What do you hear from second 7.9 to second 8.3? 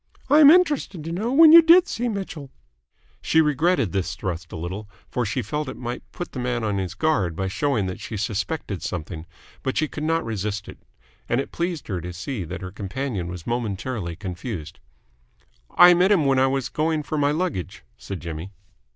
she